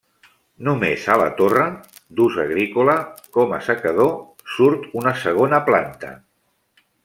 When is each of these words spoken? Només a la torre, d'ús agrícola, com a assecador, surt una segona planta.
Només 0.67 1.03
a 1.15 1.17
la 1.21 1.27
torre, 1.41 1.65
d'ús 2.21 2.39
agrícola, 2.45 2.95
com 3.37 3.53
a 3.53 3.61
assecador, 3.61 4.11
surt 4.57 4.89
una 5.03 5.15
segona 5.27 5.61
planta. 5.71 6.15